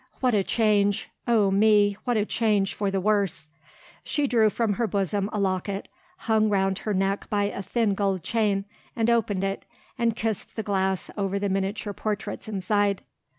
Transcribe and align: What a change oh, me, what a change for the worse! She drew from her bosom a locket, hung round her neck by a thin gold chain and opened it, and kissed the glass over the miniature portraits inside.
What 0.19 0.33
a 0.33 0.43
change 0.43 1.11
oh, 1.27 1.51
me, 1.51 1.95
what 2.05 2.17
a 2.17 2.25
change 2.25 2.73
for 2.73 2.89
the 2.89 2.99
worse! 2.99 3.49
She 4.03 4.25
drew 4.25 4.49
from 4.49 4.73
her 4.73 4.87
bosom 4.87 5.29
a 5.31 5.39
locket, 5.39 5.89
hung 6.21 6.49
round 6.49 6.79
her 6.79 6.93
neck 6.95 7.29
by 7.29 7.43
a 7.43 7.61
thin 7.61 7.93
gold 7.93 8.23
chain 8.23 8.65
and 8.95 9.11
opened 9.11 9.43
it, 9.43 9.63
and 9.99 10.15
kissed 10.15 10.55
the 10.55 10.63
glass 10.63 11.11
over 11.19 11.37
the 11.37 11.49
miniature 11.49 11.93
portraits 11.93 12.47
inside. 12.47 13.03